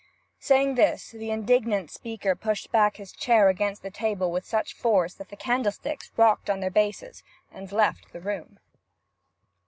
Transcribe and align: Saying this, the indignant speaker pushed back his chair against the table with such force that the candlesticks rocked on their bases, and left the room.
Saying 0.39 0.73
this, 0.73 1.11
the 1.11 1.29
indignant 1.29 1.91
speaker 1.91 2.35
pushed 2.35 2.71
back 2.71 2.97
his 2.97 3.11
chair 3.11 3.49
against 3.49 3.83
the 3.83 3.91
table 3.91 4.31
with 4.31 4.47
such 4.47 4.73
force 4.73 5.13
that 5.13 5.29
the 5.29 5.35
candlesticks 5.35 6.11
rocked 6.17 6.49
on 6.49 6.59
their 6.59 6.71
bases, 6.71 7.21
and 7.51 7.71
left 7.71 8.11
the 8.11 8.19
room. 8.19 8.57